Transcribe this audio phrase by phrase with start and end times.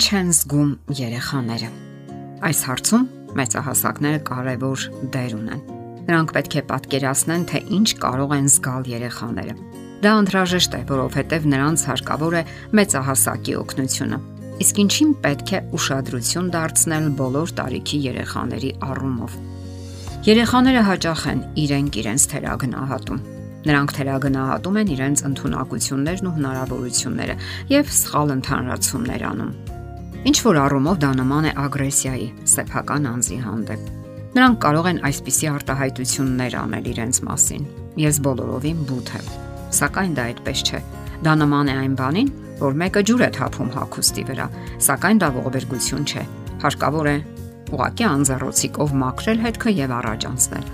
[0.00, 1.66] Ինչ են զգում երեխաները։
[2.48, 3.02] Այս հարցում
[3.36, 5.58] մեծահասակները կարևոր դեր ունեն։
[6.06, 9.56] Նրանք պետք է պատկերացնեն, թե ինչ կարող են զգալ երեխաները։
[10.00, 12.42] Դա անհրաժեշտ է, որովհետև նրանց հարկավոր է
[12.80, 14.20] մեծահասակի օգնությունը։
[14.64, 19.36] Իսկ ինչին պետք է ուշադրություն դարձնել բոլոր տարիքի երեխաների առումով։
[20.30, 23.20] Երեխաները հաճախ են իրենք իրենց թերագնահատում
[23.60, 27.34] Նրանք թերագնահատում են իրենց ընտունակություններն ու հնարավորությունները
[27.74, 29.52] եւ սխալ ընդհանրացումներ անում։
[30.20, 33.86] Ինչ որ առումով դա նման է ագրեսիայի սեփական անձի հանդեպ։
[34.36, 37.64] Նրանք կարող են այսպիսի արտահայտություններ անել իրենց մասին։
[38.04, 39.30] Ես բոլորովին բութ եմ։
[39.80, 40.80] Սակայն դա այդպես չէ։
[41.24, 44.46] Դա նման է այն բանին, որ մեկը ջուր է թափում հագուստի վրա,
[44.90, 46.24] սակայն դա ողբերգություն չէ։
[46.68, 47.16] Հարկավոր է
[47.80, 50.72] ուղակի անձեռոցիկով մաքրել հետքը եւ առաջ անցնել։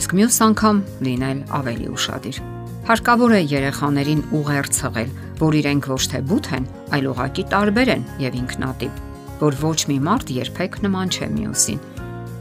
[0.00, 2.59] Իսկ մյուս անգամ լինել ավելի ուշադիր։
[2.90, 6.64] Հարկավոր է երեխաներին ուղեր ցղել, որ իրենք ոչ թե բութ են,
[6.96, 8.96] այլ ուղակի տարբեր են եւ ինքնատիպ,
[9.38, 11.78] որ ոչ մի մարդ երբեք նման չէ մյուսին։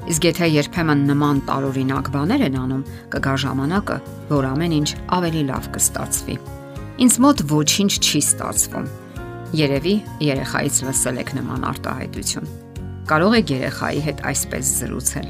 [0.10, 2.82] Իսկ եթե երբեմն նման տարօրինակ բաներ են անում,
[3.14, 3.98] կգա ժամանակը,
[4.34, 4.90] որ ամեն ինչ
[5.20, 6.38] ավելի լավ կստացվի։
[7.06, 8.88] Ինձ մոտ ոչինչ չի ստացվում։
[9.60, 9.96] Երևի
[10.34, 12.50] երեխայից լսել եք նման արտահայտություն։
[13.14, 15.30] Կարող եք երեխայի հետ այսպես զրուցել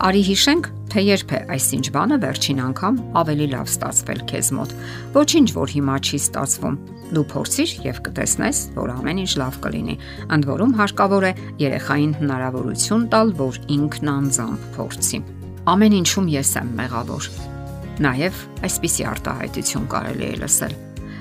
[0.00, 4.72] Արի հիշենք, թե երբ է այսինչ բանը վերջին անգամ ավելի լավ ստացվել քեզ մոտ։
[5.12, 6.78] Ոչինչ, որ հիմա չի ստացվում։
[7.10, 9.96] Դու փորձիր եւ կտեսնես, որ ամեն ինչ լավ կլինի։
[10.40, 15.24] Ընդ որում հարկավոր է երեխային հնարավորություն տալ, որ ինքն անձամբ փորձի։
[15.68, 17.32] Ամեն ինչում ես եմ մեղավոր։
[18.00, 20.78] Նաեւ այսպիսի արտահայտություն կարելի է լսել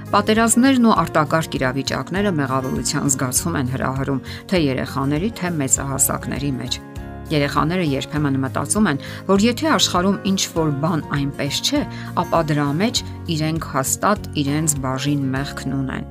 [0.09, 6.85] Պատերազմներն ու արտակարգ իրավիճակները մեղավորության զգացում են հրահրում թե երեխաների, թե մեծահասակների մեջ։
[7.29, 11.81] Երեխաները երբեմն մտածում են, որ եթե աշխարհում ինչ որ բան այնպես չէ,
[12.23, 13.01] ապա դրա մեջ
[13.35, 16.07] իրենք հաստատ իրենց բաժին մեղքն ունեն։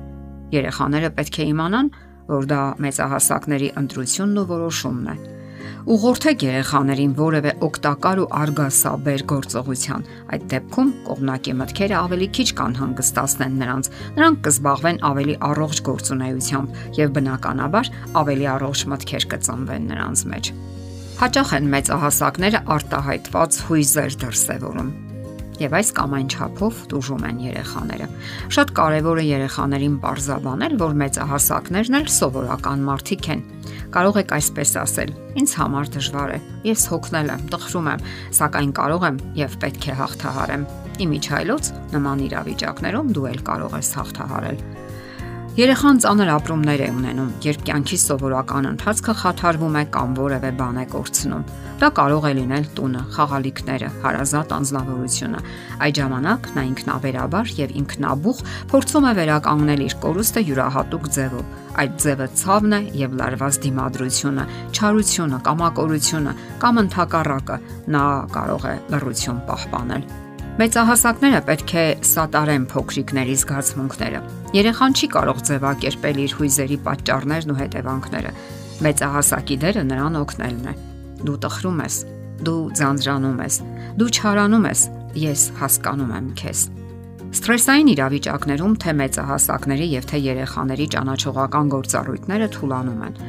[0.55, 1.91] Երեխաները պետք է իմանան,
[2.29, 5.17] որ դա մեծահասակների ընտրությունն ու որոշումն է։
[5.89, 13.61] Ուղղորդեք երեխաներին որևէ օգտակար ու արգասաբեր գործողության։ Այդ դեպքում կողմնակի մտքերը ավելի քիչ կան հանգստացնեն
[13.63, 20.53] նրանց։ Նրանք կզբաղվեն ավելի առողջ գործունեությամբ եւ բնականաբար ավելի առողջ մտքեր կծնվեն նրանց մեջ
[21.19, 24.91] հաճախ են մեծահասակները արտահայտված հույզեր դրսևորում
[25.59, 28.07] եւ այս կամ այն չափով դժում են երեխաները։
[28.55, 33.43] Շատ կարեւոր է երեխաներին པարզաբանել, որ մեծահասակներն էլ սովորական մարդիկ են։
[33.99, 35.15] Կարող եք այսպես ասել.
[35.43, 36.41] Ինձ համար դժվար է։
[36.71, 38.09] Ես հոգնել եմ, տխրում եմ,
[38.39, 40.67] սակայն կարող եմ եւ պետք է հաղթահարեմ։
[41.03, 44.78] Իմիջայլոց նման իրավիճակներում դու էլ կարող ես հաղթահարել
[45.57, 50.83] Երեխան ծանր ապրումներ է ունենում, երբ կյանքի սովորական ընթացքը խաթարվում է կամ որևէ բան է
[50.91, 51.47] կորցնում։
[51.81, 55.41] Դա կարող է լինել տունը, խաղալիքները, հարազատ անznավորությունը։
[55.87, 62.29] Այդ ժամանակ նա ինքնաբերաբար եւ ինքնաբուխ փորձում է վերականգնել իր կորուստը յուրահատուկ ձևով։ Այդ ձևը
[62.43, 67.61] ցավն է եւ լարված դիմադրությունը, չարությունը, կամակորությունը կամ ընդհակառակը
[67.97, 68.07] նա
[68.37, 70.28] կարող է լռություն պահպանել։
[70.59, 74.19] Մեծահասակները պետք է սատարեն փոքրիկների զգացմունքները։
[74.57, 78.33] Երեխան չի կարող ձևակերպել իր հույզերի պատճառներն ու հետևանքները։
[78.83, 80.75] Մեծահասակի դերը նրան օգնելն է։
[81.29, 82.01] Դու տխրում ես,
[82.43, 83.61] դու ձանձրանում ես,
[84.03, 84.83] դու չարանում ես,
[85.23, 86.67] ես հասկանում եմ քեզ։
[87.29, 93.19] Ստրեսային իրավիճակներում թե մեծահասակների եւ թե երեխաների ճանաչողական գործառույթները թուլանում են։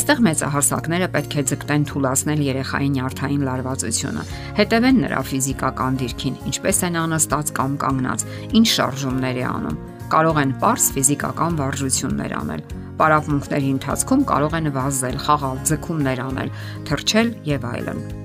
[0.00, 4.24] Այստեղ մեծահասակները պետք է ձգտեն թուլացնել երեխայի նյարդային լարվածությունը,
[4.60, 8.24] հետևեն նրա ֆիզիկական դիրքին, ինչպես են անստած կամ կանգնած,
[8.56, 12.64] ինչ շարժումներ է անում։ Կարող են པարս ֆիզիկական վարժություններ անել։
[13.00, 16.50] Պարապմունքների ընթացքում կարող են վազել, խաղալ, ձգումներ անել,
[16.90, 18.19] թռչել եւ այլն։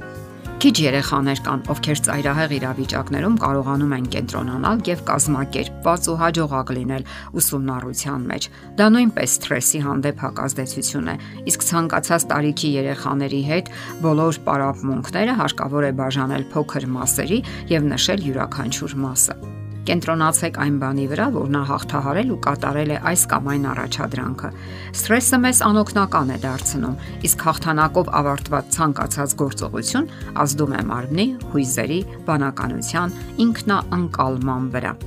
[0.65, 7.03] Քիչ երեխաներ կան, ովքեր ծայրահեղ իրավիճակներում կարողանում են կենտրոնանալ եւ կազմակերպված ու հաջողակ լինել
[7.37, 8.47] ուսումնառության մեջ։
[8.79, 11.15] Դա նույնպես սթրեսի հանդեպ հակազդեցություն է,
[11.53, 13.69] իսկ ցանկացած տարիքի երեխաների հետ
[14.07, 17.39] բոլոր պարապմունքները հարկավոր է բաժանել փոքր մասերի
[17.75, 19.37] եւ նշել յուրաքանչյուր մասը։
[19.85, 24.49] Կենտրոնացեք այն բանի վրա, որ նա հաղթահարել ու կատարել է այս կամ այն առաջադրանքը։
[24.97, 26.99] Սթրեսը մեզ անօգնական է դարձնում,
[27.29, 30.13] իսկ հաղթանակով ավարտված ցանկացած գործողություն
[30.45, 34.97] ազդում է մարմնի, հույզերի, բանականության, ինքնաանկալման վրա։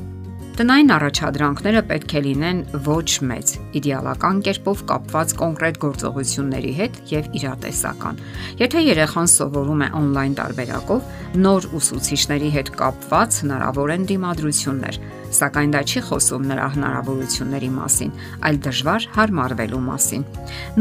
[0.59, 8.19] Տնային առաջադրանքները պետք է լինեն ոչ մեծ, իդեալական կերպով կապված կոնկրետ գործողությունների հետ եւ իրատեսական։
[8.59, 11.13] Եթե երեխան սովորում է on-line տարբերակով,
[11.45, 14.99] նոր ուսուցիչների հետ կապված հնարավոր են դիմադրություններ,
[15.39, 18.13] սակայն դա չի խոսում նրա հնարավորությունների մասին,
[18.51, 20.27] այլ դժվար հարմարվելու մասին։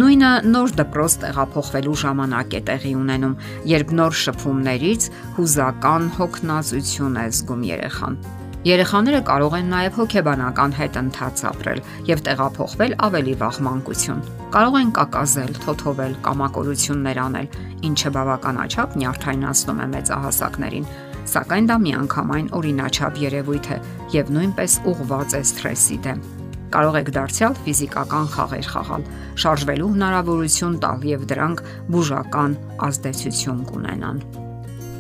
[0.02, 3.38] Նույնը նոր դպրոց տեղափոխվելու ժամանակ է տեղի ունենում,
[3.78, 5.08] երբ նոր շփումներից
[5.38, 8.22] հուզական հոգնածություն է զգում երեխան։
[8.68, 11.78] Երեխաները կարող են նաև հոգեբանական հետընթաց ապրել
[12.10, 14.24] եւ տեղափոխվել ավելի վաղ մանկություն։
[14.56, 17.48] Կարող են կակազել, թոթովել, կամակորություններ անել,
[17.88, 20.90] ինչը բավականաչափ նյարդայնացնում է մեծահասակներին,
[21.32, 23.78] սակայն դա միանգամայն օրինաչափ երևույթ է
[24.18, 26.26] եւ նույնպես ուղղված է սթրեսի դեմ
[26.68, 29.06] կարող եք դարձյալ ֆիզիկական խաղեր խաղալ,
[29.44, 31.64] շարժվելու հնարավորություն տալ եւ դրանք
[31.96, 32.60] բուժական
[32.90, 34.22] ազդեցություն կունենան։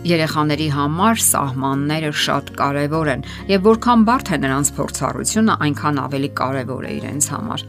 [0.07, 6.85] Երեխաների համար սահմանները շատ կարևոր են եւ որքան բարդ է նրանց փորձառությունը, այնքան ավելի կարևոր
[6.87, 7.63] է իրենց համար։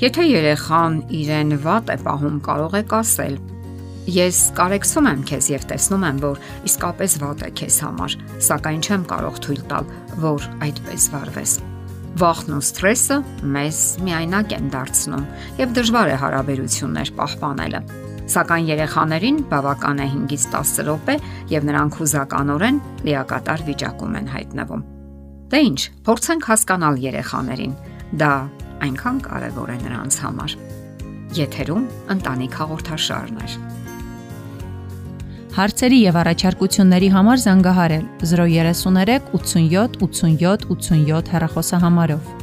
[0.00, 3.36] Եթե երեխան իրեն վատ է պահում, կարող եք ասել.
[4.12, 6.40] Ես կարեկցում եմ քեզ եւ տեսնում եմ, որ
[6.70, 8.16] իսկապես վատ է քեզ համար,
[8.48, 9.92] սակայն չեմ կարող թույլ տալ,
[10.24, 11.52] որ այդպես վարվես։
[12.22, 13.20] Վախն ու սթրեսը
[13.52, 15.28] մեզ միայնակ են դարձնում
[15.60, 17.84] եւ դժվար է հարաբերություններ պահպանելը
[18.32, 21.16] Սակայն երեխաներին բավական է 5-ից 10 րոպե
[21.52, 24.84] եւ նրանք հուզականորեն լիակատար վիճակում են հայտնվում։
[25.52, 27.74] Դե ի՞նչ, փորձենք հասկանալ երեխաներին։
[28.22, 28.32] Դա
[28.88, 30.56] այնքան կարևոր է նրանց համար։
[31.42, 31.84] Եթերում
[32.16, 33.48] ընտանիք հաղորդաշարն է։
[35.52, 42.41] Հարցերի եւ առաջարկությունների համար զանգահարել 033 87 87 87 հեռախոսահամարով։